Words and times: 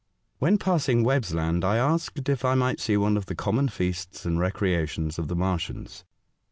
When 0.39 0.57
passing 0.57 1.03
Webb's 1.03 1.31
Land, 1.31 1.63
I 1.63 1.77
asked 1.77 2.27
if 2.27 2.43
I 2.43 2.55
might 2.55 2.79
see 2.79 2.97
one 2.97 3.17
of 3.17 3.27
the 3.27 3.35
common 3.35 3.67
feasts 3.69 4.25
and 4.25 4.39
recreations 4.39 5.19
of 5.19 5.27
the 5.27 5.35
Martians. 5.35 6.05